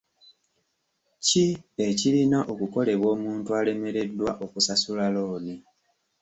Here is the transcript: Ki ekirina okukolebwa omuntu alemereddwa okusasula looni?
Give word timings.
Ki 1.25 1.45
ekirina 1.87 2.39
okukolebwa 2.51 3.07
omuntu 3.15 3.49
alemereddwa 3.59 4.29
okusasula 4.43 5.05
looni? 5.15 5.55